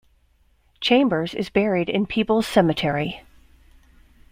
[0.79, 3.21] Chambers is buried in Peebles Cemetery.